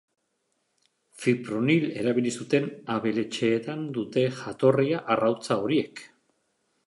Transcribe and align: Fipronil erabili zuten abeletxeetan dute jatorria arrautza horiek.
Fipronil 1.25 1.83
erabili 2.03 2.31
zuten 2.43 2.65
abeletxeetan 2.95 3.85
dute 3.97 4.23
jatorria 4.41 5.03
arrautza 5.17 5.59
horiek. 5.67 6.03